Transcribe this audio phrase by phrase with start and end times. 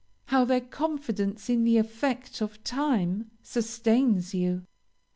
[0.25, 4.65] How their confidence in the effect of time sustains you!